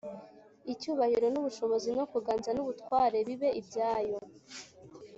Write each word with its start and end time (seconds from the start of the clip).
icyubahiro 0.73 1.27
n’ubushobozi 1.31 1.89
no 1.97 2.05
kuganza 2.11 2.49
n’ubutware 2.53 3.17
bibe 3.27 3.49
ibyayo 3.59 4.17